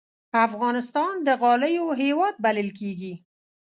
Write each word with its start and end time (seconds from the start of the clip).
افغانستان 0.47 1.13
د 1.27 1.27
غالیو 1.41 1.87
هېواد 2.01 2.35
بلل 2.43 2.69
کېږي. 2.79 3.13